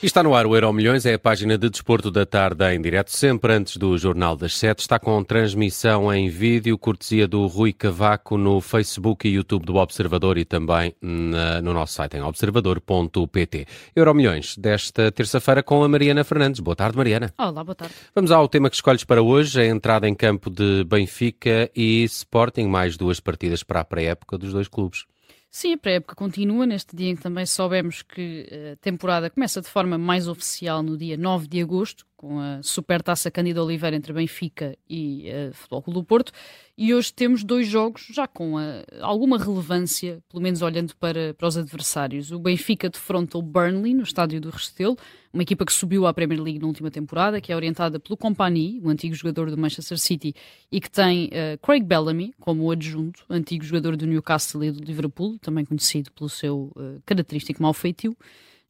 [0.00, 2.80] E está no ar o Euro Milhões, é a página de desporto da tarde em
[2.80, 4.78] direto, sempre antes do Jornal das Sete.
[4.78, 10.38] Está com transmissão em vídeo, cortesia do Rui Cavaco no Facebook e YouTube do Observador
[10.38, 13.66] e também na, no nosso site em observador.pt.
[13.96, 16.60] Euro Milhões desta terça-feira com a Mariana Fernandes.
[16.60, 17.34] Boa tarde, Mariana.
[17.36, 17.94] Olá, boa tarde.
[18.14, 22.68] Vamos ao tema que escolhes para hoje, a entrada em campo de Benfica e Sporting,
[22.68, 25.06] mais duas partidas para a pré-época dos dois clubes.
[25.50, 26.66] Sim, a pré-época continua.
[26.66, 30.82] Neste dia em que também soubemos que eh, a temporada começa de forma mais oficial
[30.82, 35.82] no dia 9 de agosto, com a Supertaça Cândido Oliveira entre Benfica e uh, Futebol
[35.82, 36.32] Clube do Porto.
[36.76, 41.46] E hoje temos dois jogos já com uh, alguma relevância, pelo menos olhando para, para
[41.46, 42.32] os adversários.
[42.32, 44.96] O Benfica defronta o Burnley no estádio do Restelo,
[45.32, 48.80] uma equipa que subiu à Premier League na última temporada, que é orientada pelo Company,
[48.82, 50.34] o antigo jogador do Manchester City,
[50.72, 55.38] e que tem uh, Craig Bellamy como adjunto, antigo jogador do Newcastle e do Liverpool,
[55.38, 56.72] também conhecido pelo seu
[57.06, 58.16] característico mau feitio.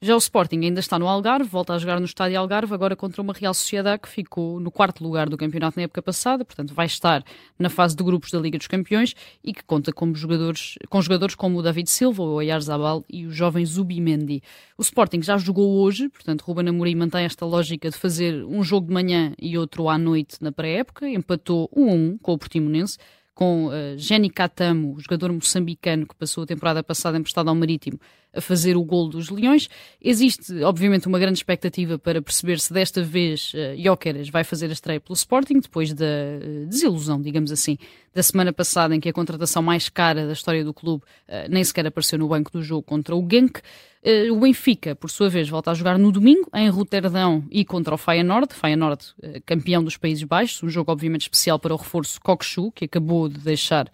[0.01, 3.21] Já o Sporting ainda está no Algarve, volta a jogar no estádio Algarve, agora contra
[3.21, 6.87] uma Real Sociedade que ficou no quarto lugar do campeonato na época passada, portanto vai
[6.87, 7.25] estar
[7.59, 11.35] na fase de grupos da Liga dos Campeões e que conta com jogadores, com jogadores
[11.35, 14.41] como o David Silva, o Oyarzabal e o jovem Zubimendi.
[14.79, 18.87] O Sporting já jogou hoje, portanto Ruben Amorim mantém esta lógica de fazer um jogo
[18.87, 22.99] de manhã e outro à noite na pré-época, empatou 1 a 1 com o Portimonense,
[23.35, 27.99] com uh, Jenny Catamo, jogador moçambicano que passou a temporada passada emprestado ao Marítimo,
[28.39, 29.69] a fazer o gol dos Leões.
[30.01, 35.01] Existe, obviamente, uma grande expectativa para perceber se desta vez uh, vai fazer a estreia
[35.01, 37.77] pelo Sporting, depois da uh, desilusão, digamos assim,
[38.15, 41.63] da semana passada em que a contratação mais cara da história do clube uh, nem
[41.63, 43.61] sequer apareceu no banco do jogo contra o Genk.
[44.01, 47.95] Uh, o Benfica, por sua vez, volta a jogar no domingo em Roterdão e contra
[47.95, 48.55] o Feyenoord.
[48.55, 52.85] Feyenoord, uh, campeão dos Países Baixos, um jogo obviamente especial para o reforço Kokshu, que
[52.85, 53.91] acabou de deixar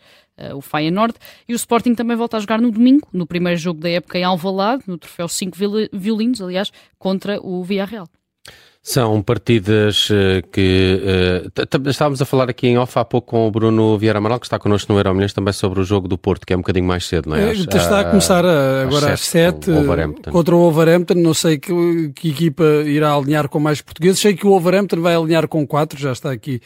[0.54, 1.14] o Feyenoord.
[1.48, 4.24] E o Sporting também volta a jogar no domingo, no primeiro jogo da época em
[4.24, 5.56] Alvalade, no troféu 5
[5.92, 8.08] violinos, aliás, contra o Villarreal.
[8.86, 13.50] São partidas uh, que uh, estávamos a falar aqui em off há pouco com o
[13.50, 16.52] Bruno Vieira Amaral, que está connosco no Euromilhões, também sobre o jogo do Porto, que
[16.52, 17.50] é um bocadinho mais cedo, não é?
[17.50, 19.70] Às, está a começar a, agora às 7
[20.30, 21.14] contra o Wolverhampton.
[21.14, 24.20] Não sei que, que, equipa irá alinhar com mais portugueses.
[24.20, 26.60] Sei que o Wolverhampton vai alinhar com 4, já está aqui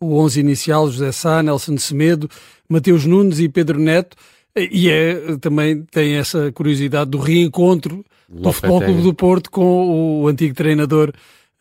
[0.00, 2.28] o 11 inicial: José Sá, Nelson Semedo,
[2.68, 4.16] Mateus Nunes e Pedro Neto.
[4.56, 10.28] E é, também tem essa curiosidade do reencontro do Futebol Clube do Porto com o
[10.28, 11.12] antigo treinador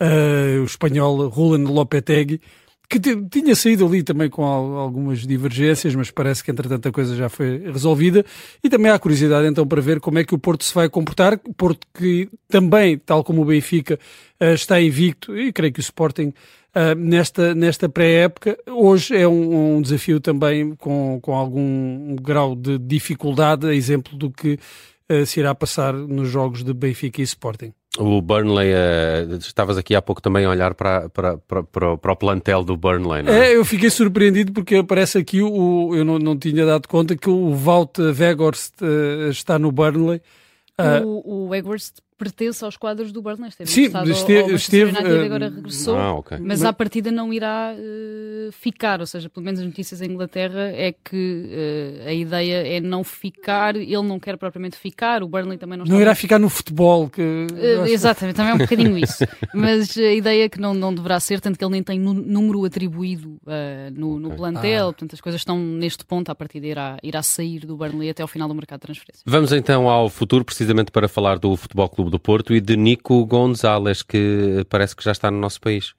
[0.01, 2.39] uh, o espanhol Julen Lopetegui,
[2.89, 7.29] que tinha saído ali também com algumas divergências, mas parece que entretanto a coisa já
[7.29, 8.25] foi resolvida.
[8.63, 11.37] E também há curiosidade então para ver como é que o Porto se vai comportar.
[11.55, 13.99] Porto que também, tal como o Benfica,
[14.41, 16.33] uh, está invicto, e creio que o Sporting
[16.75, 18.57] uh, nesta, nesta pré-época.
[18.67, 24.29] Hoje é um, um, desafio também com, com algum grau de dificuldade, a exemplo do
[24.29, 24.59] que
[25.11, 27.73] uh, se irá passar nos jogos de Benfica e Sporting.
[27.97, 32.15] O Burnley, uh, estavas aqui há pouco também a olhar para, para, para, para, o
[32.15, 33.49] plantel do Burnley, não é?
[33.49, 33.55] é?
[33.57, 37.51] eu fiquei surpreendido porque aparece aqui, o, eu não, não tinha dado conta que o
[37.51, 40.21] Wout Weghorst uh, está no Burnley.
[40.79, 43.47] Uh, o, o Weghorst pertence aos quadros do Burnley.
[43.47, 46.37] Esteve Sim, esteve, ao, esteve uh, agora regressou, ah, okay.
[46.39, 50.69] mas à partida não irá uh, ficar, ou seja, pelo menos as notícias em Inglaterra
[50.75, 55.57] é que uh, a ideia é não ficar, ele não quer propriamente ficar, o Burnley
[55.57, 55.95] também não está...
[55.95, 57.47] Não irá ficar no futebol, que...
[57.87, 61.39] exatamente, também é um bocadinho isso, mas a ideia é que não, não deverá ser,
[61.39, 63.39] tanto que ele nem tem número atribuído
[63.93, 64.29] no, okay.
[64.29, 64.91] no, plantel, ah.
[64.91, 68.27] portanto as coisas estão neste ponto, à partida irá, irá sair do Burnley até ao
[68.27, 69.23] final do mercado de transferência.
[69.25, 73.25] Vamos então ao futuro, precisamente para falar do Futebol Clube do Porto e de Nico
[73.25, 75.93] Gonzalez, que parece que já está no nosso país.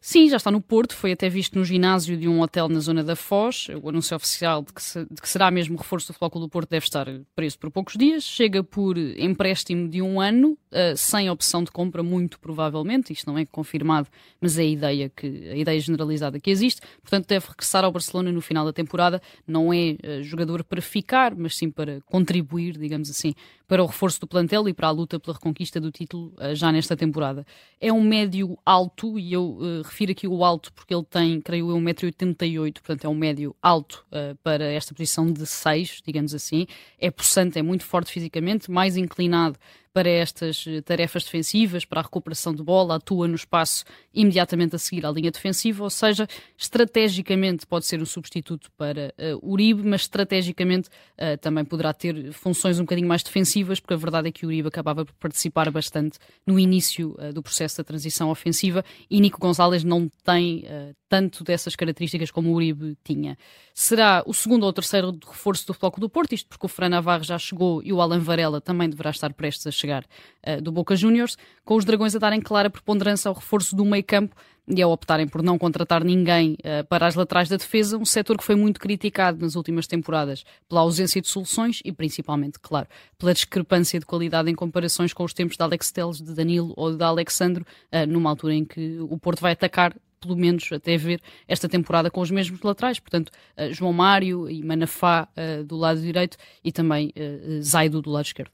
[0.00, 3.02] Sim, já está no Porto, foi até visto no ginásio de um hotel na zona
[3.02, 3.68] da Foz.
[3.82, 6.70] O anúncio oficial de que, se, de que será mesmo reforço do Clube do Porto
[6.70, 8.22] deve estar preso por poucos dias.
[8.22, 13.12] Chega por empréstimo de um ano, uh, sem opção de compra, muito provavelmente.
[13.12, 14.08] Isto não é confirmado,
[14.40, 16.82] mas é a ideia, que, a ideia generalizada que existe.
[17.00, 19.22] Portanto, deve regressar ao Barcelona no final da temporada.
[19.46, 23.34] Não é uh, jogador para ficar, mas sim para contribuir, digamos assim,
[23.66, 26.72] para o reforço do plantel e para a luta pela reconquista do título uh, já
[26.72, 27.46] nesta temporada.
[27.80, 31.76] É um médio alto e eu refiro aqui o alto porque ele tem, creio eu,
[31.76, 34.04] 1,88m, portanto é um médio alto
[34.42, 36.66] para esta posição de 6, digamos assim.
[36.98, 39.58] É possante, é muito forte fisicamente, mais inclinado
[39.94, 44.78] para estas eh, tarefas defensivas, para a recuperação de bola, atua no espaço imediatamente a
[44.78, 46.26] seguir à linha defensiva, ou seja,
[46.58, 52.80] estrategicamente pode ser um substituto para uh, Uribe, mas estrategicamente uh, também poderá ter funções
[52.80, 56.58] um bocadinho mais defensivas, porque a verdade é que Uribe acabava por participar bastante no
[56.58, 60.64] início uh, do processo da transição ofensiva e Nico Gonzalez não tem
[61.08, 63.38] tanto dessas características como o Uribe tinha.
[63.72, 67.22] Será o segundo ou terceiro reforço do Floco do Porto, isto porque o Fran Navarro
[67.22, 70.96] já chegou e o Alan Varela também deverá estar prestes a chegar uh, do Boca
[70.96, 74.34] Juniors, com os Dragões a darem clara preponderância ao reforço do meio campo
[74.66, 78.38] e a optarem por não contratar ninguém uh, para as laterais da defesa, um setor
[78.38, 82.88] que foi muito criticado nas últimas temporadas pela ausência de soluções e principalmente, claro,
[83.18, 86.96] pela discrepância de qualidade em comparações com os tempos de Alex Teles, de Danilo ou
[86.96, 91.20] de Alexandro, uh, numa altura em que o Porto vai atacar pelo menos até ver
[91.46, 93.30] esta temporada com os mesmos laterais, portanto,
[93.72, 95.28] João Mário e Manafá
[95.66, 97.12] do lado direito e também
[97.60, 98.50] Zaido do lado esquerdo.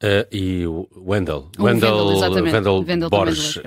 [0.00, 3.62] Uh, e o Wendell, o Wendell, Wendell, Wendell Borges, uh,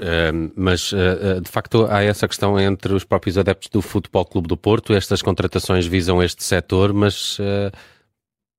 [0.56, 4.56] mas uh, de facto há essa questão entre os próprios adeptos do Futebol Clube do
[4.56, 7.38] Porto, estas contratações visam este setor, mas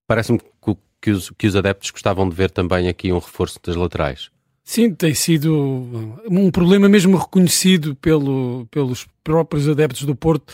[0.07, 3.75] parece-me que, que, os, que os adeptos gostavam de ver também aqui um reforço das
[3.75, 4.31] laterais.
[4.63, 10.53] Sim, tem sido um problema mesmo reconhecido pelo, pelos próprios adeptos do Porto.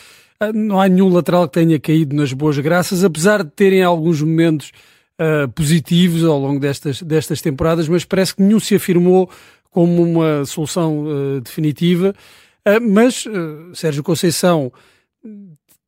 [0.55, 4.71] Não há nenhum lateral que tenha caído nas boas graças, apesar de terem alguns momentos
[5.19, 9.29] uh, positivos ao longo destas, destas temporadas, mas parece que nenhum se afirmou
[9.71, 12.15] como uma solução uh, definitiva.
[12.67, 13.25] Uh, mas
[13.75, 14.73] Sérgio Conceição,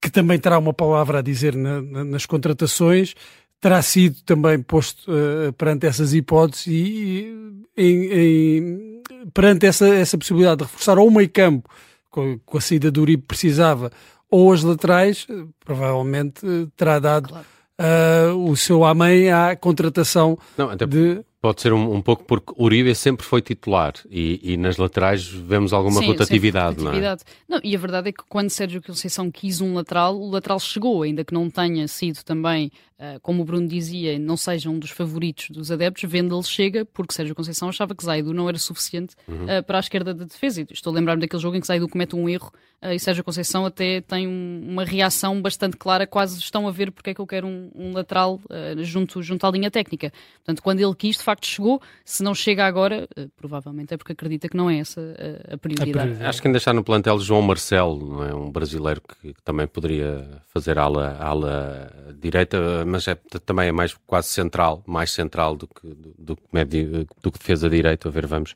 [0.00, 3.14] que também terá uma palavra a dizer na, na, nas contratações,
[3.60, 5.12] terá sido também posto
[5.58, 9.02] perante essas hipóteses e, em, em,
[9.34, 11.68] perante essa, essa possibilidade de reforçar ou o meio campo
[12.08, 13.92] com, com a saída do Uribe precisava
[14.30, 15.26] ou as laterais,
[15.62, 16.40] provavelmente
[16.74, 17.46] terá dado claro
[17.80, 22.94] uh, o seu amém à contratação Não, de Pode ser um, um, pouco porque Uribe
[22.94, 27.60] sempre foi titular e, e nas laterais vemos alguma Sim, rotatividade, rotatividade, não é?
[27.60, 31.02] Não, e a verdade é que quando Sérgio Conceição quis um lateral, o lateral chegou,
[31.02, 34.90] ainda que não tenha sido também, uh, como o Bruno dizia, não seja um dos
[34.90, 39.44] favoritos dos adeptos, Vendel chega porque Sérgio Conceição achava que Zaido não era suficiente uhum.
[39.44, 40.60] uh, para a esquerda da defesa.
[40.60, 42.52] E estou a lembrar-me daquele jogo em que Zaido comete um erro
[42.82, 46.92] uh, e Sérgio Conceição até tem um, uma reação bastante clara, quase estão a ver
[46.92, 48.38] porque é que eu quero um, um lateral
[48.78, 50.12] junto, junto à linha técnica.
[50.36, 51.80] Portanto, quando ele quis, de facto chegou.
[52.04, 55.00] Se não chega agora, eh, provavelmente é porque acredita que não é essa
[55.52, 56.22] a, prioridade.
[56.22, 58.34] Acho que ainda está no plantel João Marcelo, é?
[58.34, 63.94] um brasileiro que, que, também poderia fazer ala, ala direita, mas é, também é mais
[64.06, 68.08] quase central, mais central do que, do, do, do que defesa direita.
[68.08, 68.54] A ver, vamos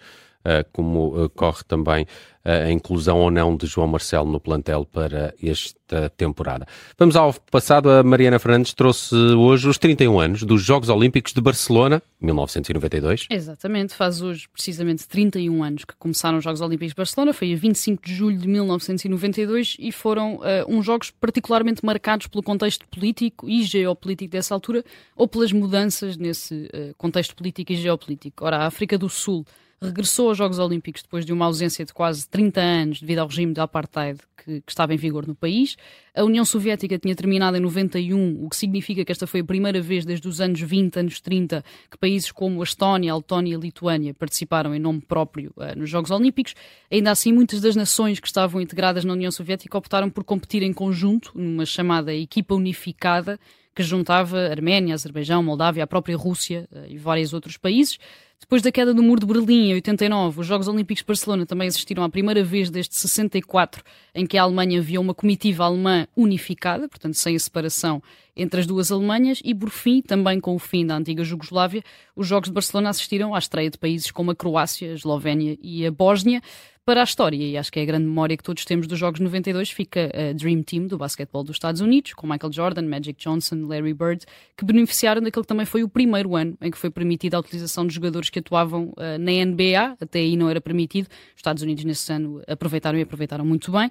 [0.73, 2.07] como uh, corre também
[2.45, 6.67] a inclusão ou não de João Marcelo no plantel para esta temporada.
[6.99, 7.91] Vamos ao passado.
[7.91, 13.27] A Mariana Fernandes trouxe hoje os 31 anos dos Jogos Olímpicos de Barcelona, 1992.
[13.31, 17.57] Exatamente, faz hoje precisamente 31 anos que começaram os Jogos Olímpicos de Barcelona, foi a
[17.57, 23.49] 25 de julho de 1992 e foram uh, uns Jogos particularmente marcados pelo contexto político
[23.49, 24.85] e geopolítico dessa altura
[25.17, 28.45] ou pelas mudanças nesse uh, contexto político e geopolítico.
[28.45, 29.47] Ora, a África do Sul
[29.81, 33.53] regressou aos Jogos Olímpicos depois de uma ausência de quase 30 anos devido ao regime
[33.53, 35.77] de apartheid que, que, estava em vigor no país.
[36.15, 39.81] A União Soviética tinha terminado em 91, o que significa que esta foi a primeira
[39.81, 43.57] vez desde os anos 20, anos 30, que países como a Estónia, a Letónia e
[43.57, 46.55] a Lituânia participaram em nome próprio uh, nos Jogos Olímpicos.
[46.91, 50.73] Ainda assim, muitas das nações que estavam integradas na União Soviética optaram por competir em
[50.73, 53.39] conjunto, numa chamada equipa unificada,
[53.75, 57.99] que juntava Arménia, Azerbaijão, Moldávia, a própria Rússia uh, e vários outros países.
[58.41, 61.67] Depois da queda do Muro de Berlim em 89, os Jogos Olímpicos de Barcelona também
[61.67, 63.83] existiram a primeira vez desde 64,
[64.15, 68.03] em que a Alemanha via uma comitiva alemã unificada, portanto sem a separação
[68.37, 71.83] entre as duas Alemanhas, e por fim, também com o fim da antiga Jugoslávia,
[72.15, 75.87] os Jogos de Barcelona assistiram à estreia de países como a Croácia, a Eslovénia e
[75.87, 76.43] a Bósnia
[76.85, 79.19] para a história, e acho que é a grande memória que todos temos dos Jogos
[79.19, 83.67] 92, fica a Dream Team do basquetebol dos Estados Unidos, com Michael Jordan, Magic Johnson,
[83.67, 87.39] Larry Bird, que beneficiaram daquele que também foi o primeiro ano em que foi permitida
[87.39, 91.07] a utilização de jogadores que atuavam uh, na NBA, até aí não era permitido.
[91.07, 93.91] Os Estados Unidos nesse ano aproveitaram e aproveitaram muito bem.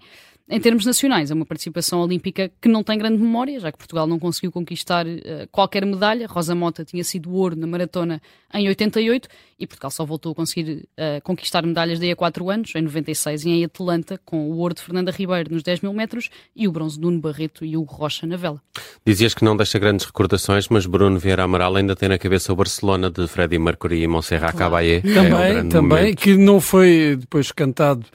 [0.49, 4.05] Em termos nacionais, é uma participação olímpica que não tem grande memória, já que Portugal
[4.05, 6.27] não conseguiu conquistar uh, qualquer medalha.
[6.27, 8.21] Rosa Mota tinha sido ouro na maratona
[8.53, 12.75] em 88 e Portugal só voltou a conseguir uh, conquistar medalhas daí a 4 anos,
[12.75, 16.29] em 96 e em Atlanta, com o ouro de Fernanda Ribeiro nos 10 mil metros
[16.53, 18.61] e o bronze de Nuno Barreto e Hugo Rocha na vela.
[19.05, 22.55] Dizias que não deixa grandes recordações, mas Bruno Vieira Amaral ainda tem na cabeça o
[22.55, 24.57] Barcelona de Freddie Mercury e Montserrat claro.
[24.57, 24.99] Caballé.
[24.99, 28.05] Também, é também, que não foi depois cantado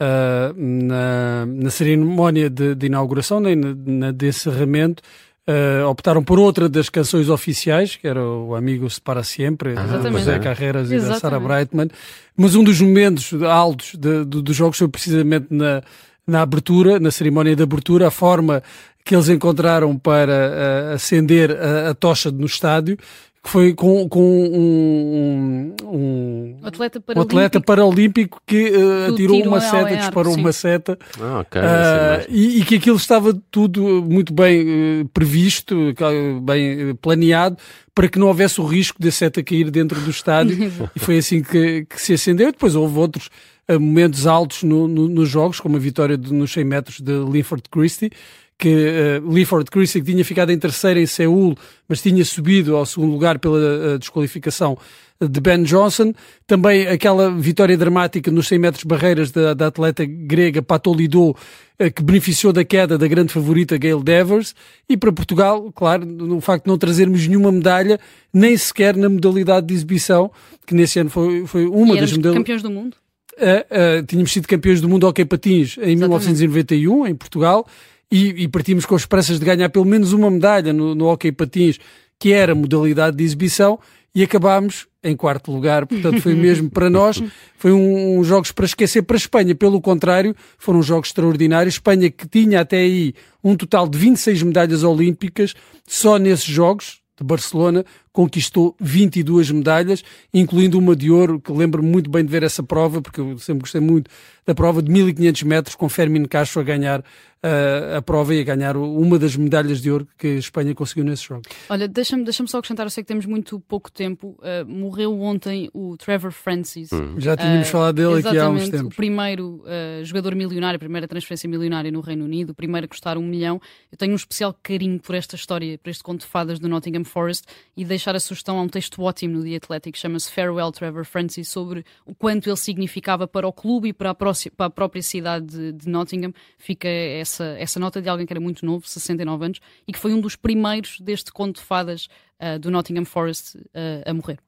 [0.00, 5.02] uh, na, na, cerimónia de, de, inauguração, nem na, na de encerramento,
[5.48, 9.98] uh, optaram por outra das canções oficiais, que era o Amigo Se Para Sempre, ah,
[9.98, 11.88] de José Carreiras e da Sarah Brightman.
[12.36, 15.82] Mas um dos momentos altos de, de, dos jogos foi precisamente na,
[16.26, 18.62] na abertura, na cerimónia de abertura, a forma
[19.04, 22.98] que eles encontraram para uh, acender a, a, tocha no estádio,
[23.42, 29.96] que foi com, com um, um, atleta um, atleta paralímpico que uh, atirou uma seta,
[29.96, 30.40] disparou sim.
[30.40, 35.94] uma seta ah, okay, uh, e, e, que aquilo estava tudo muito bem uh, previsto,
[36.42, 37.56] bem planeado
[37.94, 41.42] para que não houvesse o risco da seta cair dentro do estádio e foi assim
[41.42, 42.52] que, que se acendeu.
[42.52, 43.28] Depois houve outros
[43.68, 47.64] momentos altos no, no, nos jogos, como a vitória de, nos 100 metros de Linford
[47.70, 48.10] Christie,
[48.58, 51.54] que uh, Leaford Christie tinha ficado em terceiro em Seul,
[51.88, 54.76] mas tinha subido ao segundo lugar pela uh, desqualificação
[55.20, 56.12] de Ben Johnson.
[56.44, 61.36] Também aquela vitória dramática nos 100 metros barreiras da, da atleta grega Patolidou,
[61.80, 64.56] uh, que beneficiou da queda da grande favorita Gail Devers.
[64.88, 68.00] E para Portugal, claro, no facto de não trazermos nenhuma medalha,
[68.32, 70.32] nem sequer na modalidade de exibição,
[70.66, 72.38] que nesse ano foi, foi uma e das modalidades.
[72.38, 72.96] campeões do mundo?
[73.38, 75.98] Uh, tínhamos sido campeões do mundo hockey patins em Exatamente.
[76.00, 77.64] 1991, em Portugal,
[78.10, 81.78] e, e partimos com esperanças de ganhar pelo menos uma medalha no, no hockey patins,
[82.18, 83.78] que era modalidade de exibição,
[84.14, 87.22] e acabámos em quarto lugar, portanto foi mesmo para nós,
[87.56, 91.74] foi um, um, jogos para esquecer para a Espanha, pelo contrário, foram jogos extraordinários.
[91.74, 95.54] Espanha que tinha até aí um total de 26 medalhas olímpicas,
[95.86, 97.84] só nesses jogos, de Barcelona,
[98.18, 100.02] conquistou 22 medalhas,
[100.34, 103.60] incluindo uma de ouro, que lembro muito bem de ver essa prova, porque eu sempre
[103.60, 104.10] gostei muito
[104.44, 108.42] da prova de 1500 metros, com Fermin Castro a ganhar uh, a prova e a
[108.44, 111.46] ganhar uma das medalhas de ouro que a Espanha conseguiu nesses jogos.
[111.68, 114.38] Olha, deixa-me deixa só acrescentar, eu sei que temos muito pouco tempo.
[114.38, 116.90] Uh, morreu ontem o Trevor Francis.
[116.92, 117.16] Hum.
[117.18, 118.94] Já tínhamos uh, falado dele aqui há uns tempos.
[118.94, 119.62] O primeiro
[120.02, 123.60] jogador milionário, a primeira transferência milionária no Reino Unido, o primeiro a custar um milhão.
[123.92, 127.04] Eu tenho um especial carinho por esta história, por este conto de fadas do Nottingham
[127.04, 127.44] Forest
[127.76, 131.48] e deixar a sugestão a um texto ótimo no The Athletic, chama-se Farewell Trevor Francis,
[131.48, 135.02] sobre o quanto ele significava para o clube e para a, próxima, para a própria
[135.02, 136.32] cidade de, de Nottingham.
[136.56, 140.12] Fica essa, essa nota de alguém que era muito novo, 69 anos, e que foi
[140.12, 142.08] um dos primeiros deste conto de fadas
[142.40, 143.62] uh, do Nottingham Forest uh,
[144.06, 144.38] a morrer.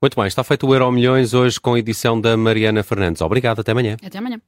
[0.00, 3.20] Muito bem, está feito o Euro Milhões hoje com a edição da Mariana Fernandes.
[3.22, 3.96] Obrigado, até amanhã.
[4.02, 4.40] Até amanhã.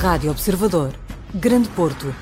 [0.00, 0.92] Rádio Observador,
[1.36, 2.14] Grande Porto,